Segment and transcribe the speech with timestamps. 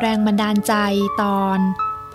[0.00, 0.74] แรงบันดาลใจ
[1.22, 1.58] ตอน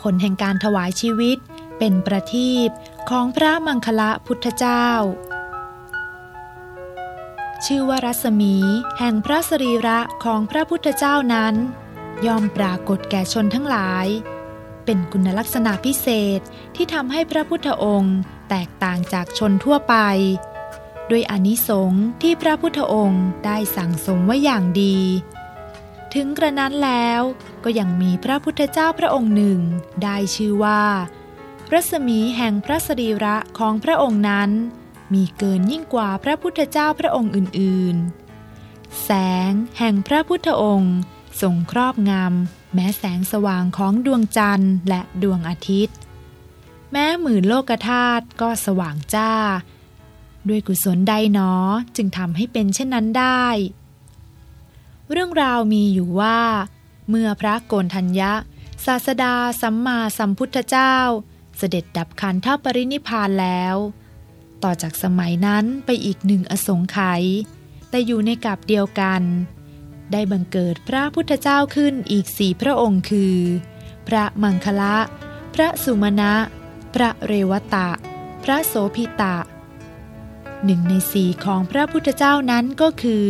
[0.02, 1.38] ผลแห่งการถวายชีวิต
[1.80, 2.70] เป็นประทีป
[3.10, 4.88] ของพระมังคละพุทธเจ้า
[7.66, 8.56] ชื่อว่ารัศมี
[9.00, 11.56] แห่งพระสรีระของพระพุทธเจ้านั้น
[12.28, 14.08] ยอมปรากฏแก่ชนทั้งหลาย
[14.86, 16.08] เป็นคุณลักษณะพิเศ
[16.38, 16.40] ษ
[16.76, 18.18] ที่ทำให้พระพุทธองค์
[18.50, 19.96] แตกต่างจากชนทั่วไป
[21.10, 24.98] ด้วยอนิสงส์ที่พระพุทธองค์ได้สั่งสมไว้อย่างดี
[26.14, 27.22] ถึงกระนั้นแล้ว
[27.64, 29.60] ก็ยังมีพระพุทธเจ้าพระองค์หนึ่ง
[30.04, 30.84] ได้ชื่อว่า
[31.74, 34.50] รัศมีแห่งพระสรีระของพระองค์นั้น
[35.14, 37.96] มีเกินยิ่งกว่าพระพุทธเจ้าพระองค์อื่น
[38.50, 39.10] ๆ แส
[39.50, 40.96] งแห่งพระพุทธองค์
[41.42, 45.98] ทรงครอบงำแม้แสงสว่างของดวงจันทร์และดวงอาทิตย์
[46.92, 49.34] แม้หมื่นโลกธาตุก็สว่างจ้า
[50.50, 51.54] ด้วยกุศลใดหนอ
[51.96, 53.46] จึงทำให้เป็นเช่นนั้นได้
[55.12, 56.40] เรื่องราวมีอยู่ว่า
[57.10, 58.34] เมื่อพระโกนทัญญะ
[58.86, 60.96] ศาสดาสัมมาสัมพุทธเจ้า
[61.58, 63.76] เสด็จดับขันธปรินิพานแล้ว
[64.64, 67.24] ต่อจากสมัยนั้นไปอีกหนึ่งอสงไขย
[67.90, 69.22] แต่อยู่ในกับเดียวกัน
[70.12, 73.38] ได้บังเกิดพระพุทธเจ้าขึ้นอีกสี่พระองค์คือ
[74.08, 74.98] พระมังคละ
[75.54, 76.34] พระสุมาณะ
[76.94, 77.90] พระเรวตะ
[78.44, 79.36] พระโสพิตะ
[80.66, 83.28] หนึ่งในสี่ของพระพุทธเจ้านั้นก็คือ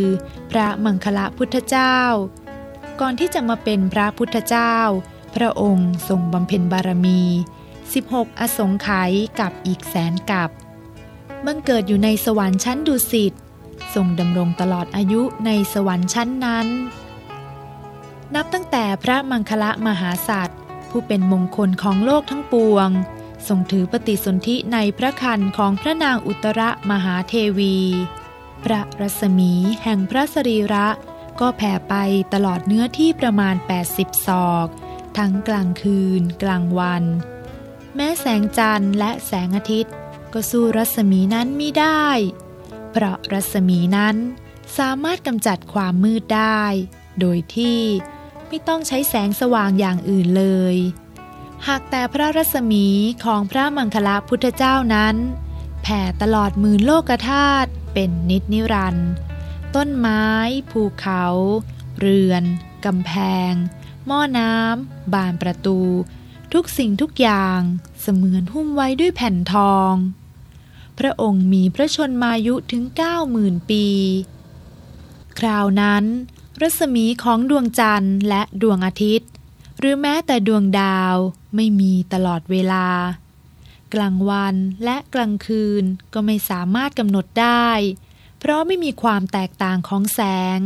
[0.51, 1.97] พระมังคละพุทธเจ้า
[2.99, 4.75] ก่อนที่จะมาเป็นพระพุทธเจ้า
[5.35, 7.21] พระองค์ทรงบำเพ็ญบารมี
[7.79, 10.49] 16 อสงไขยกับอีกแสนกับ
[11.45, 13.33] บังเกิดอยู่ในสวรรค์ชั้นดุสิต
[13.93, 16.67] ทรงดำรงตลอดอายุในสวรรค์ชั้นนั้น
[18.35, 22.89] นับตั้งแต่พระมังคละมหาสัตว์ผู้เป็นมงคลของโลกทั้งปวง
[23.47, 27.77] ทรงถือปฏิสนธิในพระคันของพระนางอุตรมหาเทวี
[28.63, 29.53] พระรัศมี
[29.84, 30.88] แห่งพระสรีระ
[31.40, 31.95] ก็แผ่ไป
[32.34, 33.56] ตลอดเนื้อที่ประมาณ
[33.90, 34.67] 80 ศอก
[35.17, 37.03] ทั้งกลางคืน กลางวัน
[37.95, 39.94] แม้แสงจันทร์และแสงอาทิตย์
[40.34, 42.07] ก็สู้รัศมีนั้นไม่ได้
[42.91, 44.16] เพราะรัศมีนั้น
[44.78, 46.63] สามารถกำจัดความมืดได้
[47.19, 47.81] โดยที่
[48.47, 50.75] ไม่ต้องใช้แสงสว่างอย่างอื่นเลย
[51.68, 52.86] หากแต่พระรัศมี
[53.25, 55.16] ของพระมังคลาพุทธเจ้านั้น
[55.81, 59.09] แผ่ตลอดหมือโลกธาตุเป็นนิจนิรันด์
[59.75, 60.25] ต้นไม้
[60.72, 61.24] ภูเขา
[62.00, 62.44] เรือน
[62.86, 63.12] กำแพ
[63.50, 63.52] ง
[64.08, 65.80] หม้อน้ำ บานประตู
[66.53, 67.59] ทุกสิ่งทุกอย่าง
[68.02, 69.94] เสมือนหุ้มไว้ด้วยแผ่นทอง
[71.00, 73.85] พระองค์มีพระชนมายุถึงเก้าหมื่นปี
[75.40, 76.03] คราวนั้น
[76.62, 79.30] รัศมีของดวงจันทร์และดวงอาทิตย์
[79.79, 81.16] หรือแม้แต่ดวงดาว
[81.56, 82.88] ไม่มีตลอดเวลา
[83.94, 87.69] กลางวันและกลางคืนก็ไม่สามารถกำหนดได้
[88.39, 90.22] เพราะไม่มีความแตกต่างของแส
[90.57, 90.59] ง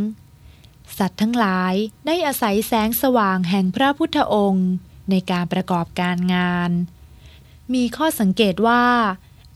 [0.97, 1.73] สัตว์ทั้งหลาย
[2.05, 4.69] ได้อาศัยแสงสว่างแห่งพระพุทธองค์
[5.09, 6.71] ในการประกอบการงาน
[7.73, 8.85] มีข้อสังเกตว่า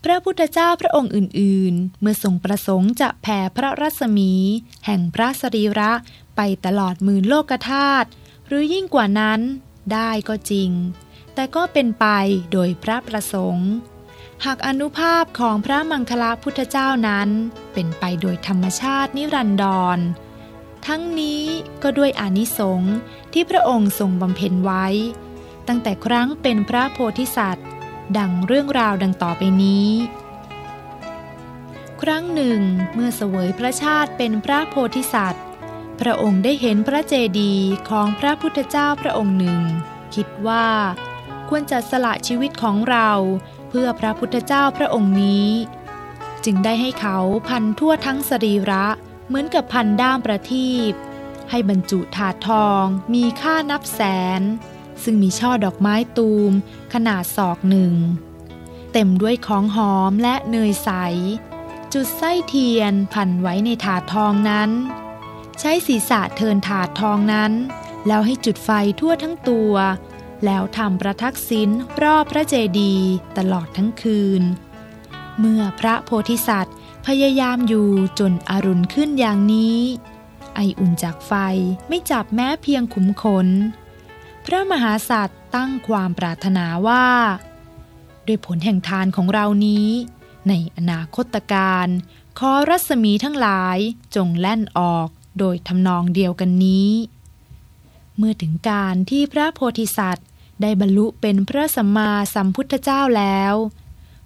[0.04, 4.32] พระพุทธเจ้าพระองค์อื่น ๆ เมื่อทรงประสงค์จะแผ่พระรัศมี
[4.86, 5.92] แห่งพระสรีระ
[6.36, 8.08] ไปตลอดมือโลกธาตุ
[8.54, 9.40] รือยิ่งกว่านั้น
[9.92, 10.70] ได้ก็จริง
[11.34, 12.06] แต่ก็เป็นไป
[12.52, 13.70] โดยพระประสงค์
[14.44, 17.28] หากอนุภาพของพระมังคลาพุทธเจ้านั้น
[17.72, 19.64] เป็นไปโดยธรรมชาตินิรันด
[19.96, 19.98] ร
[20.86, 21.42] ทั้งนี้
[21.82, 22.94] ก็ด้วยอนิสงส์
[23.32, 24.86] ที่พระองค์ทรงบำเพ็ญไว้
[25.68, 27.66] ตั้งแต่ครั้งเป็นพระโพธิสัตว์
[28.18, 29.88] ดังเรื่องราวดังต่อไปนี้
[32.02, 32.60] ครั้งหนึ่ง
[32.94, 35.44] เมื่อเสวยพระชาติเป็นพระโพธิสัตว์
[36.02, 39.60] พระองค์ได้เห็นพระเจดีย์ของพระพุทธเจ้าพระองค์หนึ่ง
[40.14, 40.68] คิดว่า
[41.48, 43.10] ควรจะสละชีวิตของเรา
[43.68, 45.48] เพื่อพระพุทธเจ้าพระองค์นี้
[46.44, 47.18] จึงได้ให้เขา
[47.48, 48.86] พันทั่วทั้งสรีระ
[49.26, 50.92] เหมือนกับพันด้ามประทีป
[51.50, 52.84] ให้บรรจุถาดทอง
[53.14, 54.00] มีค่านับแส
[54.40, 54.42] น
[55.02, 56.52] ซึ่งมีช่อดอกไม้ตูม
[56.92, 57.94] ขนาดศอกหนึ่ง
[58.92, 60.90] เต็มด้วยของหอมและเนยใส
[61.92, 64.72] จุดไส้เทียนพันไว้ในถาดทองนั้น
[65.64, 67.52] ใช้ศีรษะเทินถาดทองนั้น
[68.06, 68.70] แล้วให้จุดไฟ
[69.00, 69.74] ทั่วทั้งตัว
[70.44, 71.70] แล้วทำประทักษิณ
[72.02, 74.42] รอบพระเจดีย์ตลอดทั้งคืน
[75.38, 76.76] เมื่อพระโพธิสัตว์
[77.06, 77.88] พยายามอยู่
[78.18, 79.78] จนอรุณขึ้นอย่างนี้
[80.54, 81.32] ไออุ่นจากไฟ
[81.88, 83.48] ไม่จับแม้เพียงขุมขน
[84.44, 87.06] พระมหาสัตว์ตั้งความปรารถนาว่า
[88.26, 89.88] ด้วยผลแห่งทานของเรานี้
[90.48, 91.86] ในอนาคตการ
[92.38, 93.78] ขอรัศมีทั้งหลาย
[94.16, 96.90] จงแล่นออก โดยทำนองเดียวกันนี้
[98.16, 100.26] เมื่อถึงการที่พระโพธิสัตว์
[100.62, 103.54] ได้บรรลุเป็นพระสัมมาสัมพุทธเจ้าแล้ว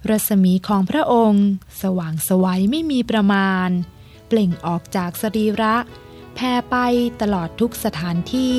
[0.09, 1.47] รัศมีของพระองค์
[1.83, 3.69] สว่างสวัยไม่มีประมาณ
[4.27, 5.77] เปล่งออกจากสรีระ
[6.35, 6.77] แผ่ไป
[7.21, 8.59] ตลอดทุกสถานที่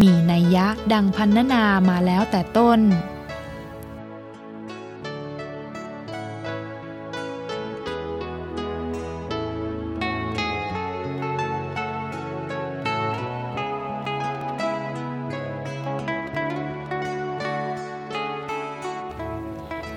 [0.00, 2.80] มีนัยยะดังพันนามาแล้วแต่ต้น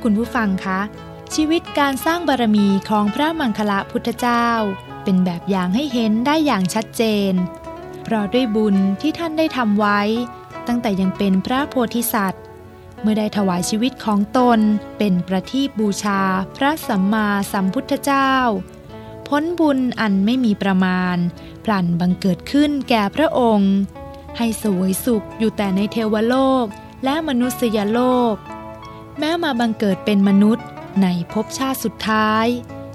[0.04, 0.80] คุณผู้ฟังคะ
[1.36, 4.48] ชีวิตการสร้างบารมีของพระมังคละพุทธเจ้า
[5.04, 7.34] เป็นแบบอย่างให้เห็นได้อย่างชัดเจน
[8.04, 10.02] เพราะด้วยบุญที่ท่านได้ทำไว้
[10.68, 12.44] ตั้งแต่ยังเป็นพระโพธิสัตว์
[13.02, 14.60] เมื่อได้ถวายชีวิตของตน
[14.98, 16.22] เป็นประทีปบูชา
[16.58, 18.34] พระสัมมาสัมพุทธเจ้า
[19.28, 21.18] พ้นบุญอันไม่มีประมาณ
[21.66, 23.74] พลันบังเกิดขึ้นแก่พระองค์
[24.38, 26.66] ให้สวยสุขอยู่แต่ในเทวโลก
[27.04, 28.02] และมนุษยโล
[28.34, 28.36] ก
[29.20, 30.66] แม้มาบังเกิดเป็นมนุษย์
[31.02, 32.46] ในภพชาติสุดท้าย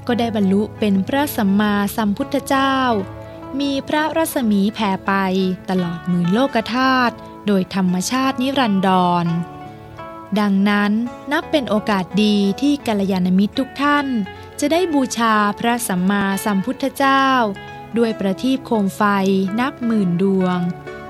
[0.06, 2.76] ก็ได้บรรลุเป็นพระสัมมาสัมพุทธเจ้า
[3.60, 5.12] มีพระรัศมีแผ่ไป
[5.70, 7.14] ตลอดหมื่นโลกธาตุ
[7.46, 8.88] โดยธรรมชาตินิรันด
[9.24, 9.26] ร
[10.40, 10.92] ดังนั้น
[11.32, 14.06] นับเป็นโอกาสดีที่กัลยาณมิตรทุกท่าน
[14.60, 17.26] จะได้บูชาพระสัมมาสัมพุทธเจ้า
[17.98, 19.02] ด้วยประทีปโคมไฟ
[19.60, 20.58] นับหมื่นดวง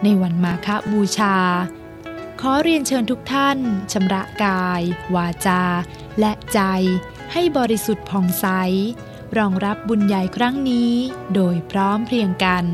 [0.02, 1.36] ในวันมาฆบูชา
[2.52, 3.58] อเรียนเชิญทุกท่าน
[3.92, 4.82] ชำระกาย
[5.14, 5.62] วาจา
[6.20, 6.60] และใจ
[7.32, 8.46] ให้บริสุทธิ์ผ่องใส
[9.38, 10.92] รองรับบุญใหญ่ครั้งนี้
[11.34, 12.64] โดยพร้อมเพรียงกัน